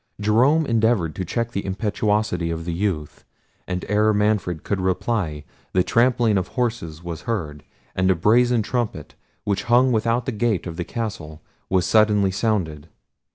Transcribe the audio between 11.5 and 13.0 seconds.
was suddenly sounded.